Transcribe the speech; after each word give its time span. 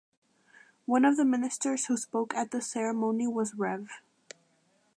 One 0.87 1.05
of 1.05 1.15
the 1.15 1.23
ministers 1.25 1.85
who 1.85 1.95
spoke 1.95 2.33
at 2.33 2.49
the 2.49 2.59
ceremony 2.59 3.27
was 3.27 3.53
Rev. 3.53 3.87